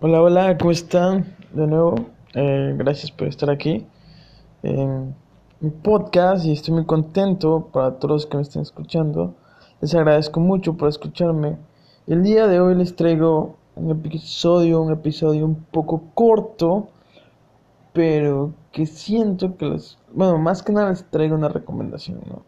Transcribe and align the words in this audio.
Hola, 0.00 0.22
hola, 0.22 0.56
¿cómo 0.58 0.70
están? 0.70 1.34
De 1.52 1.66
nuevo, 1.66 1.96
eh, 2.32 2.72
gracias 2.76 3.10
por 3.10 3.26
estar 3.26 3.50
aquí 3.50 3.84
en 4.62 5.12
mi 5.58 5.70
podcast 5.70 6.44
y 6.44 6.52
estoy 6.52 6.74
muy 6.74 6.86
contento 6.86 7.68
para 7.72 7.98
todos 7.98 8.12
los 8.12 8.26
que 8.26 8.36
me 8.36 8.44
estén 8.44 8.62
escuchando. 8.62 9.34
Les 9.80 9.92
agradezco 9.96 10.38
mucho 10.38 10.76
por 10.76 10.88
escucharme. 10.88 11.58
El 12.06 12.22
día 12.22 12.46
de 12.46 12.60
hoy 12.60 12.76
les 12.76 12.94
traigo 12.94 13.56
un 13.74 13.90
episodio, 13.90 14.82
un 14.82 14.92
episodio 14.92 15.44
un 15.44 15.64
poco 15.64 16.04
corto, 16.14 16.90
pero 17.92 18.52
que 18.70 18.86
siento 18.86 19.56
que 19.56 19.66
les... 19.66 19.98
Bueno, 20.12 20.38
más 20.38 20.62
que 20.62 20.70
nada 20.70 20.90
les 20.90 21.10
traigo 21.10 21.34
una 21.34 21.48
recomendación, 21.48 22.20
¿no? 22.28 22.42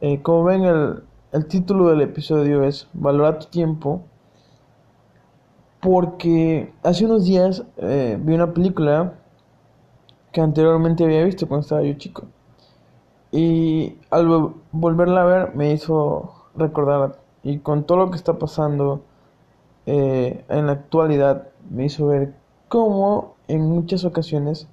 Eh, 0.00 0.22
como 0.22 0.44
ven, 0.44 0.64
el, 0.64 1.02
el 1.32 1.46
título 1.46 1.90
del 1.90 2.00
episodio 2.00 2.62
es 2.62 2.88
Valora 2.94 3.38
tu 3.38 3.48
tiempo 3.48 4.00
porque 5.80 6.72
hace 6.82 7.04
unos 7.04 7.24
días 7.24 7.64
eh, 7.76 8.18
vi 8.20 8.34
una 8.34 8.52
película 8.52 9.14
que 10.32 10.40
anteriormente 10.40 11.04
había 11.04 11.24
visto 11.24 11.46
cuando 11.46 11.62
estaba 11.62 11.82
yo 11.82 11.94
chico. 11.94 12.24
Y 13.30 13.98
al 14.10 14.54
volverla 14.72 15.22
a 15.22 15.26
ver 15.26 15.54
me 15.54 15.72
hizo 15.72 16.32
recordar, 16.56 17.18
y 17.42 17.58
con 17.58 17.84
todo 17.84 17.98
lo 17.98 18.10
que 18.10 18.16
está 18.16 18.38
pasando 18.38 19.02
eh, 19.86 20.44
en 20.48 20.66
la 20.66 20.72
actualidad, 20.72 21.48
me 21.70 21.84
hizo 21.86 22.06
ver 22.06 22.34
cómo 22.68 23.36
en 23.46 23.62
muchas 23.68 24.04
ocasiones 24.04 24.68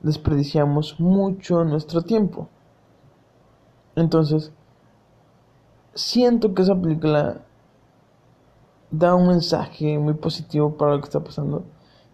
desperdiciamos 0.00 0.98
mucho 1.00 1.64
nuestro 1.64 2.02
tiempo. 2.02 2.48
Entonces, 3.96 4.52
siento 5.94 6.54
que 6.54 6.62
esa 6.62 6.80
película 6.80 7.42
da 8.90 9.14
un 9.14 9.28
mensaje 9.28 9.98
muy 9.98 10.14
positivo 10.14 10.76
para 10.76 10.92
lo 10.92 11.00
que 11.00 11.06
está 11.06 11.20
pasando 11.20 11.64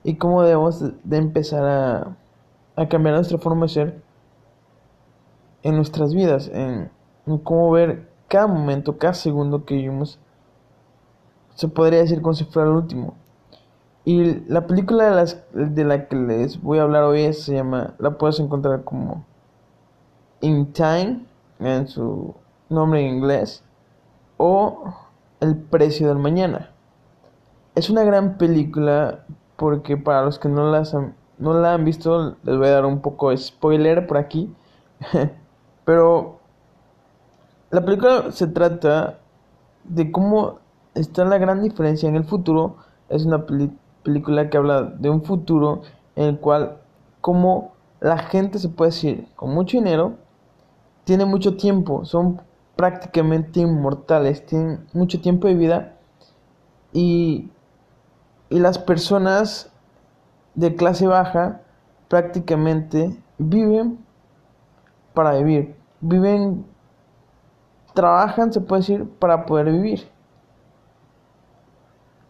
y 0.04 0.16
cómo 0.16 0.42
debemos 0.42 0.80
de, 1.02 1.16
empezar 1.16 1.64
a, 1.64 2.16
a, 2.76 2.88
cambiar 2.88 3.16
nuestra 3.16 3.38
forma 3.38 3.66
de 3.66 3.72
ser 3.72 4.02
en 5.62 5.74
nuestras 5.74 6.14
vidas, 6.14 6.48
en, 6.52 6.90
cómo 7.42 7.70
ver 7.72 8.08
cada 8.28 8.46
momento, 8.46 8.98
cada 8.98 9.14
segundo 9.14 9.64
que 9.64 9.74
vivimos, 9.74 10.20
se 11.54 11.66
podría 11.66 12.00
decir 12.00 12.22
como 12.22 12.34
si 12.34 12.44
fuera 12.44 12.68
el 12.68 12.76
último. 12.76 13.14
Y 14.04 14.44
la 14.48 14.66
película 14.68 15.06
de, 15.06 15.16
las, 15.16 15.44
de 15.52 15.84
la 15.84 16.06
que 16.06 16.14
les 16.14 16.62
voy 16.62 16.78
a 16.78 16.82
hablar 16.82 17.02
hoy 17.02 17.32
se 17.32 17.54
llama, 17.54 17.94
la 17.98 18.16
puedes 18.16 18.38
encontrar 18.38 18.84
como 18.84 19.24
In 20.40 20.72
Time, 20.72 21.26
en 21.58 21.88
su 21.88 22.32
nombre 22.68 23.00
en 23.00 23.16
inglés, 23.16 23.64
o 24.36 24.84
el 25.46 25.56
precio 25.56 26.08
del 26.08 26.18
mañana. 26.18 26.70
Es 27.74 27.90
una 27.90 28.04
gran 28.04 28.38
película 28.38 29.24
porque 29.56 29.96
para 29.96 30.22
los 30.22 30.38
que 30.38 30.48
no, 30.48 30.70
las 30.70 30.94
no 31.38 31.54
la 31.54 31.74
han 31.74 31.84
visto 31.84 32.36
les 32.42 32.56
voy 32.56 32.66
a 32.68 32.72
dar 32.72 32.86
un 32.86 33.00
poco 33.00 33.30
de 33.30 33.36
spoiler 33.36 34.06
por 34.06 34.18
aquí. 34.18 34.54
Pero 35.84 36.40
la 37.70 37.84
película 37.84 38.32
se 38.32 38.46
trata 38.46 39.18
de 39.84 40.10
cómo 40.10 40.58
está 40.94 41.24
la 41.24 41.38
gran 41.38 41.62
diferencia 41.62 42.08
en 42.08 42.16
el 42.16 42.24
futuro. 42.24 42.76
Es 43.08 43.24
una 43.24 43.46
película 44.02 44.50
que 44.50 44.56
habla 44.56 44.82
de 44.82 45.10
un 45.10 45.22
futuro 45.22 45.82
en 46.16 46.24
el 46.24 46.40
cual 46.40 46.78
como 47.20 47.72
la 48.00 48.18
gente 48.18 48.58
se 48.58 48.68
puede 48.68 48.90
decir 48.90 49.28
con 49.36 49.50
mucho 49.54 49.78
dinero 49.78 50.14
tiene 51.04 51.24
mucho 51.24 51.56
tiempo, 51.56 52.04
son 52.04 52.40
prácticamente 52.76 53.60
inmortales, 53.60 54.44
tienen 54.46 54.86
mucho 54.92 55.20
tiempo 55.20 55.48
de 55.48 55.54
vida 55.54 55.96
y, 56.92 57.50
y 58.50 58.60
las 58.60 58.78
personas 58.78 59.72
de 60.54 60.74
clase 60.76 61.06
baja 61.06 61.62
prácticamente 62.08 63.16
viven 63.38 63.98
para 65.14 65.32
vivir, 65.32 65.74
viven, 66.00 66.66
trabajan, 67.94 68.52
se 68.52 68.60
puede 68.60 68.82
decir, 68.82 69.08
para 69.18 69.46
poder 69.46 69.72
vivir. 69.72 70.08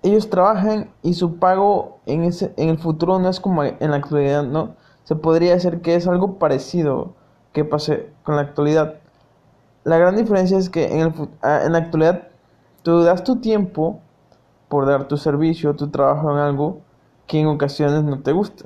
Ellos 0.03 0.31
trabajan 0.31 0.91
y 1.03 1.15
su 1.15 1.39
pago 1.39 1.99
en, 2.07 2.23
ese, 2.23 2.55
en 2.57 2.69
el 2.69 2.79
futuro 2.79 3.19
no 3.19 3.29
es 3.29 3.41
como 3.41 3.65
en 3.65 3.91
la 3.91 3.97
actualidad, 3.97 4.45
¿no? 4.45 4.77
Se 5.03 5.17
podría 5.17 5.55
decir 5.55 5.81
que 5.83 5.97
es 5.97 6.07
algo 6.07 6.39
parecido 6.39 7.15
que 7.53 7.65
pase 7.65 8.13
con 8.23 8.37
la 8.37 8.43
actualidad. 8.43 9.01
La 9.87 9.99
gran 9.99 10.17
diferencia 10.17 10.59
es 10.59 10.69
que 10.69 10.93
en, 10.93 10.99
el, 10.99 11.15
ah, 11.43 11.61
en 11.65 11.71
la 11.71 11.79
actualidad 11.79 12.27
tú 12.83 13.03
das 13.03 13.23
tu 13.23 13.37
tiempo 13.37 14.01
por 14.69 14.85
dar 14.85 15.07
tu 15.07 15.17
servicio, 15.17 15.77
tu 15.77 15.91
trabajo 15.91 16.33
en 16.33 16.39
algo 16.39 16.81
que 17.29 17.39
en 17.39 17.47
ocasiones 17.47 18.03
no 18.03 18.21
te 18.21 18.33
gusta. 18.33 18.65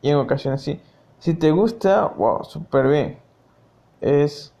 Y 0.00 0.10
en 0.10 0.16
ocasiones 0.16 0.62
sí. 0.62 0.80
Si 1.18 1.34
te 1.34 1.50
gusta, 1.50 2.06
wow, 2.16 2.44
súper 2.44 2.86
bien. 2.86 3.18
Es 4.00 4.54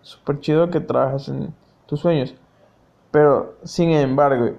súper 0.00 0.38
chido 0.38 0.70
que 0.70 0.78
trabajes 0.78 1.26
en 1.26 1.52
tus 1.86 1.98
sueños. 1.98 2.32
Pero, 3.10 3.56
sin 3.64 3.90
embargo, 3.90 4.52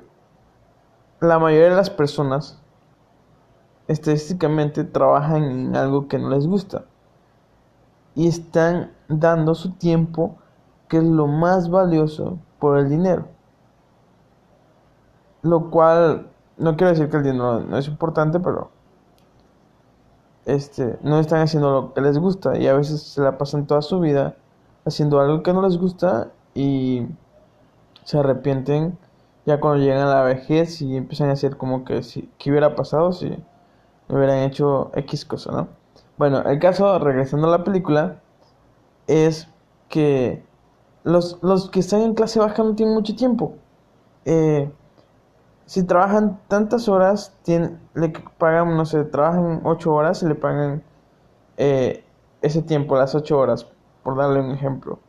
la 1.21 1.39
mayoría 1.39 1.69
de 1.69 1.77
las 1.77 1.89
personas 1.89 2.59
estadísticamente 3.87 4.83
trabajan 4.83 5.43
en 5.45 5.75
algo 5.77 6.09
que 6.09 6.19
no 6.19 6.27
les 6.27 6.45
gusta. 6.45 6.83
Y 8.15 8.27
están 8.27 8.91
dando 9.07 9.55
su 9.55 9.71
tiempo 9.71 10.35
que 10.87 10.97
es 10.97 11.03
lo 11.03 11.27
más 11.27 11.69
valioso 11.69 12.37
por 12.59 12.77
el 12.77 12.89
dinero. 12.89 13.27
Lo 15.41 15.69
cual 15.69 16.27
no 16.57 16.75
quiero 16.75 16.91
decir 16.91 17.09
que 17.09 17.17
el 17.17 17.23
dinero 17.23 17.61
no 17.61 17.77
es 17.77 17.87
importante, 17.87 18.39
pero 18.39 18.71
este, 20.45 20.97
no 21.01 21.19
están 21.19 21.41
haciendo 21.41 21.71
lo 21.71 21.93
que 21.93 22.01
les 22.01 22.17
gusta 22.17 22.57
y 22.57 22.67
a 22.67 22.73
veces 22.73 23.01
se 23.01 23.21
la 23.21 23.37
pasan 23.37 23.67
toda 23.67 23.81
su 23.81 23.99
vida 23.99 24.35
haciendo 24.85 25.19
algo 25.19 25.43
que 25.43 25.53
no 25.53 25.61
les 25.61 25.77
gusta 25.77 26.31
y 26.55 27.05
se 28.03 28.17
arrepienten 28.17 28.97
ya 29.45 29.59
cuando 29.59 29.83
llegan 29.83 30.07
a 30.07 30.15
la 30.15 30.23
vejez 30.23 30.81
y 30.81 30.95
empiezan 30.95 31.29
a 31.29 31.33
hacer 31.33 31.57
como 31.57 31.83
que 31.85 32.03
si 32.03 32.29
que 32.37 32.49
hubiera 32.49 32.75
pasado 32.75 33.11
si 33.11 33.37
hubieran 34.09 34.39
hecho 34.39 34.91
X 34.95 35.25
cosa, 35.25 35.51
¿no? 35.51 35.67
Bueno, 36.17 36.41
el 36.43 36.59
caso, 36.59 36.97
regresando 36.99 37.47
a 37.47 37.51
la 37.51 37.63
película, 37.63 38.21
es 39.07 39.47
que 39.89 40.43
los, 41.07 41.39
los 41.41 41.69
que 41.69 41.79
están 41.79 42.01
en 42.01 42.13
clase 42.13 42.39
baja 42.39 42.63
no 42.63 42.75
tienen 42.75 42.93
mucho 42.93 43.15
tiempo. 43.15 43.55
Eh, 44.25 44.69
si 45.65 45.83
trabajan 45.83 46.39
tantas 46.49 46.89
horas, 46.89 47.33
tienen, 47.43 47.79
le 47.93 48.09
pagan, 48.37 48.75
no 48.75 48.85
sé, 48.85 49.05
trabajan 49.05 49.61
8 49.63 49.93
horas 49.93 50.21
y 50.21 50.27
le 50.27 50.35
pagan 50.35 50.83
eh, 51.55 52.03
ese 52.41 52.61
tiempo, 52.61 52.97
las 52.97 53.15
8 53.15 53.39
horas, 53.39 53.67
por 54.03 54.17
darle 54.17 54.41
un 54.41 54.51
ejemplo. 54.51 54.99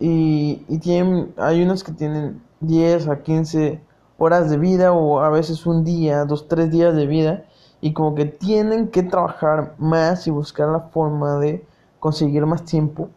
Y, 0.00 0.64
y 0.68 0.78
tienen, 0.78 1.32
hay 1.36 1.62
unos 1.62 1.84
que 1.84 1.92
tienen 1.92 2.42
10 2.60 3.08
a 3.08 3.22
15 3.22 3.80
horas 4.18 4.50
de 4.50 4.58
vida 4.58 4.92
o 4.92 5.20
a 5.20 5.30
veces 5.30 5.66
un 5.66 5.84
día, 5.84 6.24
dos, 6.24 6.48
tres 6.48 6.70
días 6.72 6.96
de 6.96 7.06
vida 7.06 7.44
y 7.80 7.92
como 7.92 8.14
que 8.16 8.24
tienen 8.24 8.88
que 8.88 9.04
trabajar 9.04 9.74
más 9.78 10.26
y 10.26 10.30
buscar 10.30 10.68
la 10.68 10.80
forma 10.80 11.38
de 11.38 11.64
conseguir 12.00 12.44
más 12.46 12.64
tiempo 12.64 13.08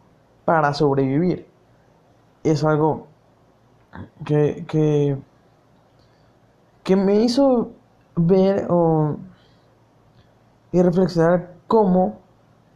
para 0.44 0.72
sobrevivir 0.74 1.49
es 2.44 2.64
algo 2.64 3.06
que, 4.24 4.64
que, 4.66 5.18
que 6.82 6.96
me 6.96 7.16
hizo 7.16 7.70
ver 8.16 8.68
y 10.72 10.82
reflexionar 10.82 11.54
cómo 11.66 12.18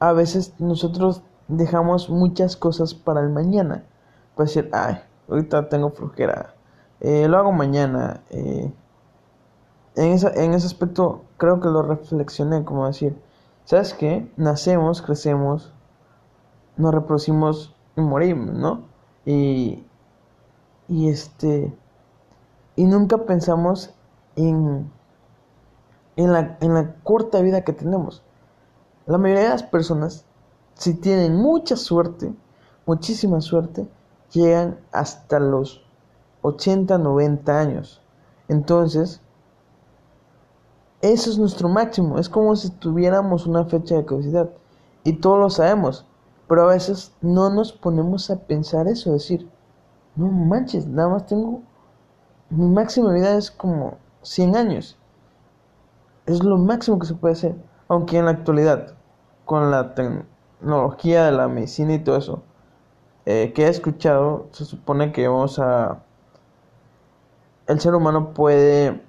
a 0.01 0.13
veces 0.13 0.55
nosotros 0.59 1.23
dejamos 1.49 2.11
muchas 2.11 2.57
cosas 2.57 2.95
para 2.95 3.21
el 3.21 3.31
mañana. 3.31 3.85
Para 4.35 4.47
decir, 4.47 4.69
ay, 4.73 4.99
ahorita 5.29 5.69
tengo 5.69 5.91
flojera, 5.91 6.55
eh, 7.01 7.29
lo 7.29 7.39
hago 7.39 7.53
mañana. 7.53 8.23
Eh, 8.31 8.73
en, 9.97 10.13
esa, 10.13 10.31
en 10.31 10.55
ese 10.55 10.67
aspecto 10.67 11.23
creo 11.37 11.61
que 11.61 11.69
lo 11.69 11.83
reflexioné, 11.83 12.65
como 12.65 12.87
decir, 12.87 13.17
¿sabes 13.65 13.95
qué? 13.95 14.31
Nacemos, 14.37 15.03
crecemos, 15.03 15.73
nos 16.77 16.93
reproducimos 16.93 17.75
y 17.97 18.01
morimos, 18.01 18.55
¿no? 18.55 18.94
Y, 19.25 19.85
y 20.89 21.09
este, 21.09 21.75
y 22.77 22.85
nunca 22.85 23.19
pensamos 23.19 23.91
en, 24.37 24.91
en, 26.17 26.33
la, 26.33 26.59
en 26.61 26.75
la 26.75 26.95
corta 27.03 27.41
vida 27.41 27.65
que 27.65 27.73
tenemos. 27.73 28.23
La 29.07 29.19
mayoría 29.19 29.45
de 29.45 29.51
las 29.51 29.63
personas, 29.63 30.25
si 30.75 30.95
tienen 30.95 31.37
mucha 31.37 31.77
suerte, 31.77 32.33
muchísima 32.87 33.41
suerte, 33.41 33.87
llegan 34.33 34.79
hasta 34.93 35.39
los 35.39 35.85
80, 36.43 36.99
90 36.99 37.61
años. 37.61 38.03
Entonces, 38.49 39.21
eso 41.01 41.31
es 41.31 41.39
nuestro 41.39 41.69
máximo. 41.69 42.19
Es 42.19 42.29
como 42.29 42.57
si 42.57 42.71
tuviéramos 42.71 43.47
una 43.47 43.65
fecha 43.65 43.95
de 43.97 44.05
caducidad. 44.05 44.51
Y 45.05 45.15
todos 45.15 45.39
lo 45.39 45.51
sabemos. 45.51 46.07
Pero 46.49 46.63
a 46.63 46.73
veces 46.73 47.15
no 47.23 47.51
nos 47.51 47.73
ponemos 47.73 48.31
a 48.31 48.39
pensar 48.41 48.87
eso, 48.89 49.13
decir, 49.13 49.49
no 50.17 50.29
manches, 50.29 50.87
nada 50.87 51.09
más 51.09 51.27
tengo, 51.27 51.63
mi 52.51 52.67
máxima 52.67 53.13
vida 53.13 53.37
es 53.37 53.51
como 53.51 53.99
100 54.23 54.57
años. 54.57 54.99
Es 56.27 56.43
lo 56.43 56.57
máximo 56.57 56.99
que 56.99 57.07
se 57.07 57.15
puede 57.15 57.33
hacer. 57.33 57.55
Aunque 57.89 58.19
en 58.19 58.27
la 58.27 58.33
actualidad, 58.33 58.95
con 59.45 59.71
la 59.71 59.95
tecnología 59.95 61.27
de 61.27 61.33
la 61.33 61.49
medicina 61.49 61.95
y 61.95 61.99
todo 61.99 62.17
eso, 62.17 62.43
eh, 63.27 63.53
que 63.55 63.65
he 63.65 63.69
escuchado, 63.69 64.49
se 64.53 64.65
supone 64.65 65.13
que 65.13 65.27
vamos 65.29 65.59
a... 65.59 66.03
El 67.67 67.81
ser 67.81 67.95
humano 67.95 68.35
puede 68.35 69.03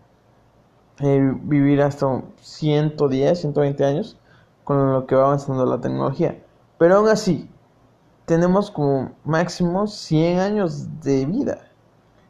eh, 0.99 1.33
vivir 1.43 1.81
hasta 1.81 2.21
110, 2.39 3.41
120 3.41 3.83
años 3.83 4.17
con 4.63 4.93
lo 4.93 5.05
que 5.05 5.15
va 5.15 5.25
avanzando 5.25 5.65
la 5.65 5.81
tecnología. 5.81 6.41
Pero 6.77 6.97
aún 6.97 7.07
así, 7.07 7.49
tenemos 8.25 8.71
como 8.71 9.11
máximo 9.23 9.87
100 9.87 10.39
años 10.39 11.01
de 11.01 11.25
vida, 11.25 11.59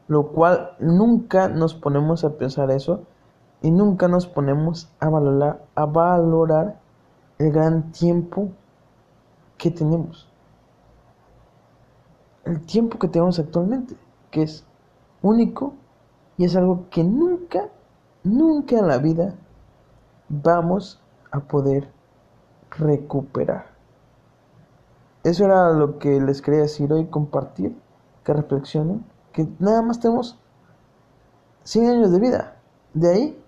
lo 0.08 0.28
cual 0.28 0.76
nunca 0.80 1.48
nos 1.48 1.74
ponemos 1.74 2.24
a 2.24 2.38
pensar 2.38 2.70
eso 2.70 3.04
y 3.62 3.72
nunca 3.72 4.08
nos 4.08 4.28
ponemos 4.28 4.92
a 5.00 5.10
valorar, 5.10 5.66
a 5.74 5.86
valorar 5.86 6.80
el 7.40 7.52
gran 7.52 7.92
tiempo 7.92 8.50
que 9.58 9.72
tenemos. 9.72 10.30
El 12.44 12.64
tiempo 12.66 13.00
que 13.00 13.08
tenemos 13.08 13.40
actualmente, 13.40 13.96
que 14.30 14.44
es 14.44 14.64
único 15.24 15.74
y 16.38 16.46
es 16.46 16.56
algo 16.56 16.86
que 16.92 17.04
nunca, 17.04 17.70
nunca 18.24 18.78
en 18.78 18.88
la 18.88 19.00
vida 19.00 19.34
vamos 20.30 21.02
a 21.32 21.40
poder 21.40 21.90
recuperar. 22.70 23.75
Eso 25.26 25.44
era 25.44 25.72
lo 25.72 25.98
que 25.98 26.22
les 26.22 26.40
quería 26.40 26.62
decir 26.62 26.94
hoy, 26.94 27.08
compartir, 27.08 27.76
que 28.24 28.32
reflexionen, 28.32 29.04
que 29.34 29.48
nada 29.58 29.82
más 29.82 30.00
tenemos 30.00 30.38
100 31.64 31.90
años 31.90 32.12
de 32.12 32.20
vida. 32.20 32.58
De 32.94 33.10
ahí, 33.10 33.44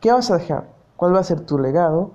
¿qué 0.00 0.12
vas 0.12 0.30
a 0.30 0.36
dejar? 0.36 0.68
¿Cuál 0.98 1.14
va 1.14 1.20
a 1.20 1.24
ser 1.24 1.40
tu 1.46 1.58
legado? 1.58 2.10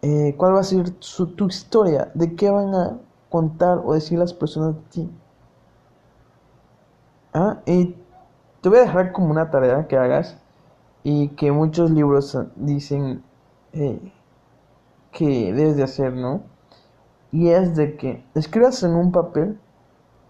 Eh, 0.00 0.36
¿Cuál 0.38 0.54
va 0.54 0.60
a 0.60 0.62
ser 0.62 0.90
tu 0.90 1.46
historia? 1.48 2.12
¿De 2.14 2.36
qué 2.36 2.50
van 2.50 2.72
a 2.76 2.98
contar 3.30 3.82
o 3.84 3.94
decir 3.94 4.16
las 4.16 4.32
personas 4.32 4.76
de 4.76 4.82
ti? 4.90 5.10
¿Ah? 7.32 7.62
Y 7.66 7.96
te 8.60 8.68
voy 8.68 8.78
a 8.78 8.82
dejar 8.82 9.10
como 9.10 9.32
una 9.32 9.50
tarea 9.50 9.88
que 9.88 9.96
hagas 9.96 10.38
y 11.02 11.30
que 11.30 11.50
muchos 11.50 11.90
libros 11.90 12.38
dicen 12.54 13.24
eh, 13.72 14.12
que 15.10 15.52
debes 15.52 15.76
de 15.76 15.82
hacer, 15.82 16.12
¿no? 16.12 16.53
Y 17.34 17.48
es 17.48 17.74
de 17.74 17.96
que 17.96 18.24
escribas 18.36 18.84
en 18.84 18.94
un 18.94 19.10
papel 19.10 19.58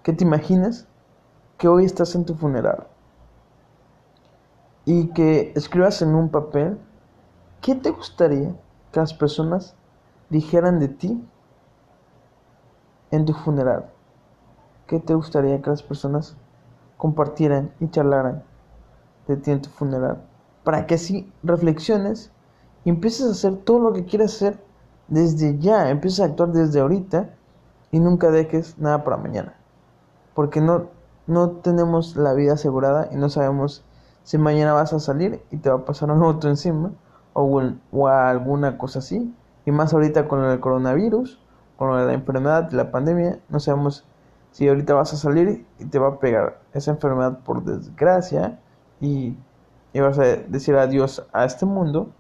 que 0.03 0.15
te 0.15 0.25
imagines 0.25 0.89
que 1.59 1.69
hoy 1.69 1.85
estás 1.85 2.15
en 2.15 2.25
tu 2.25 2.35
funeral. 2.35 2.87
Y 4.87 5.09
que 5.09 5.53
escribas 5.55 6.01
en 6.01 6.15
un 6.15 6.31
papel 6.31 6.79
qué 7.61 7.75
te 7.75 7.91
gustaría 7.91 8.56
que 8.91 9.01
las 9.01 9.12
personas 9.12 9.77
dijeran 10.31 10.81
de 10.81 10.89
ti 10.89 11.23
en 13.11 13.27
tu 13.27 13.35
funeral. 13.35 13.91
¿Qué 14.87 14.99
te 14.99 15.12
gustaría 15.12 15.61
que 15.61 15.69
las 15.69 15.83
personas 15.83 16.39
compartieran 16.97 17.71
y 17.81 17.91
charlaran 17.91 18.45
de 19.29 19.37
ti 19.37 19.50
en 19.50 19.61
tu 19.61 19.69
funeral? 19.69 20.25
Para 20.65 20.87
que 20.87 20.95
así 20.95 21.31
reflexiones 21.43 22.33
y 22.83 22.89
empieces 22.89 23.27
a 23.27 23.33
hacer 23.33 23.59
todo 23.59 23.79
lo 23.79 23.93
que 23.93 24.07
quieras 24.07 24.37
hacer 24.37 24.63
desde 25.09 25.59
ya, 25.59 25.91
empiezas 25.91 26.21
a 26.21 26.25
actuar 26.31 26.53
desde 26.53 26.81
ahorita 26.81 27.31
y 27.91 28.01
nunca 28.01 28.31
dejes 28.31 28.79
nada 28.79 29.05
para 29.05 29.17
mañana. 29.17 29.55
Porque 30.35 30.61
no, 30.61 30.89
no 31.27 31.51
tenemos 31.51 32.17
la 32.17 32.35
vida 32.35 32.55
asegurada 32.55 33.09
y 33.12 33.17
no 33.17 33.29
sabemos 33.29 33.85
si 34.25 34.39
mañana 34.39 34.73
vas 34.73 34.93
a 34.93 35.01
salir 35.01 35.43
y 35.51 35.59
te 35.59 35.69
va 35.71 35.77
a 35.77 35.85
pasar 35.85 36.11
un 36.11 36.23
auto 36.23 36.49
encima 36.49 36.93
o, 37.35 37.61
alguna 38.09 38.79
cosa 38.79 38.99
así. 39.01 39.35
Y 39.67 39.71
más 39.71 39.93
ahorita 39.95 40.29
con 40.29 40.45
el 40.45 40.61
coronavirus, 40.61 41.41
con 41.77 42.07
la 42.07 42.12
enfermedad 42.12 42.71
la 42.73 42.91
pandemia, 42.91 43.39
no 43.49 43.61
sabemos 43.61 44.05
si 44.50 44.69
ahorita 44.69 44.95
vas 44.95 45.12
a 45.12 45.17
salir 45.17 45.67
y 45.79 45.85
te 45.87 45.99
va 45.99 46.09
a 46.09 46.19
pegar 46.19 46.61
esa 46.73 46.93
enfermedad 46.93 47.41
por 47.41 47.65
desgracia 47.65 48.61
y, 49.00 49.37
y 49.93 50.00
vas 50.00 50.19
a 50.19 50.23
decir 50.23 50.77
adiós 50.77 51.27
a 51.33 51.45
este 51.45 51.67
mundo 51.67 52.11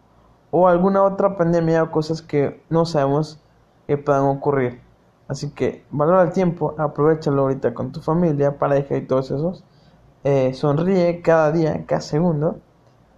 o 0.56 0.68
alguna 0.68 1.02
otra 1.02 1.36
pandemia 1.36 1.82
o 1.82 1.90
cosas 1.90 2.22
que 2.22 2.62
no 2.70 2.86
sabemos 2.86 3.40
que 3.88 3.98
puedan 3.98 4.22
ocurrir. 4.22 4.80
Así 5.26 5.50
que 5.50 5.84
valora 5.90 6.22
el 6.22 6.32
tiempo, 6.32 6.76
aprovechalo 6.78 7.42
ahorita 7.42 7.74
con 7.74 7.90
tu 7.90 8.00
familia, 8.00 8.56
pareja 8.56 8.96
y 8.96 9.04
todos 9.04 9.32
esos. 9.32 9.64
Eh, 10.22 10.54
sonríe 10.54 11.22
cada 11.22 11.50
día, 11.50 11.84
cada 11.86 12.00
segundo. 12.00 12.60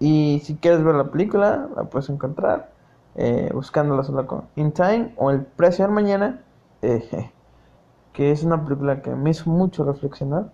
Y 0.00 0.41
si 0.44 0.56
quieres 0.56 0.83
ver 0.83 0.94
la 0.94 1.11
película, 1.11 1.69
la 1.77 1.85
puedes 1.85 2.09
encontrar 2.09 2.71
eh, 3.17 3.50
buscándola 3.53 4.03
solo 4.03 4.27
con 4.27 4.44
In 4.56 4.73
Time 4.73 5.12
o 5.19 5.31
El 5.31 5.43
Precio 5.43 5.85
del 5.85 5.93
Mañana, 5.93 6.43
eh, 6.81 7.31
que 8.15 8.31
es 8.31 8.44
una 8.44 8.65
película 8.65 9.03
que 9.03 9.11
me 9.11 9.29
hizo 9.29 9.50
mucho 9.50 9.85
reflexionar 9.85 10.50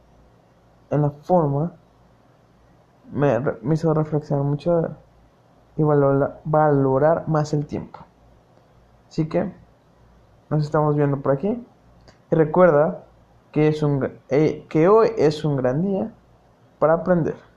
en 0.91 1.03
la 1.03 1.11
forma, 1.11 1.75
me, 3.13 3.39
me 3.63 3.75
hizo 3.75 3.95
reflexionar 3.95 4.45
mucho 4.45 4.97
y 5.77 5.83
valorar, 5.83 7.25
más 7.29 7.53
el 7.55 7.67
tiempo. 7.67 8.01
Así 9.09 9.29
que 9.29 9.53
nos 10.51 10.65
estamos 10.65 10.97
viendo 10.97 11.21
por 11.21 11.33
aquí. 11.33 11.65
Y 12.31 12.35
recuerda 12.35 13.05
que, 13.53 13.69
es 13.69 13.83
un, 13.83 14.11
eh, 14.29 14.67
que 14.69 14.89
hoy 14.89 15.11
es 15.17 15.45
un 15.45 15.57
gran 15.57 15.83
día 15.83 16.13
para 16.79 16.95
aprender. 16.95 17.52